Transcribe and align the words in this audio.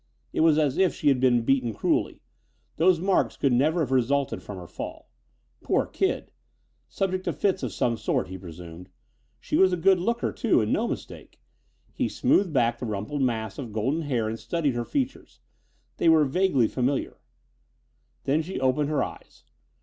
It 0.33 0.39
was 0.39 0.57
as 0.57 0.79
if 0.79 0.95
she 0.95 1.09
had 1.09 1.19
been 1.19 1.43
beaten 1.43 1.75
cruelly; 1.75 2.23
those 2.77 2.99
marks 2.99 3.37
could 3.37 3.53
never 3.53 3.81
have 3.81 3.91
resulted 3.91 4.41
from 4.41 4.57
her 4.57 4.65
fall. 4.65 5.11
Poor 5.61 5.85
kid. 5.85 6.31
Subject 6.89 7.23
to 7.25 7.31
fits 7.31 7.61
of 7.61 7.71
some 7.71 7.97
sort, 7.97 8.27
he 8.27 8.35
presumed. 8.35 8.89
She 9.39 9.57
was 9.57 9.71
a 9.71 9.77
good 9.77 9.99
looker, 9.99 10.31
too, 10.31 10.59
and 10.59 10.73
no 10.73 10.87
mistake. 10.87 11.39
He 11.93 12.09
smoothed 12.09 12.51
back 12.51 12.79
the 12.79 12.87
rumpled 12.87 13.21
mass 13.21 13.59
of 13.59 13.71
golden 13.71 14.01
hair 14.01 14.27
and 14.27 14.39
studied 14.39 14.73
her 14.73 14.85
features. 14.85 15.39
They 15.97 16.09
were 16.09 16.25
vaguely 16.25 16.67
familiar. 16.67 17.19
Then 18.23 18.41
she 18.41 18.59
opened 18.59 18.89
her 18.89 19.03
eyes. 19.03 19.43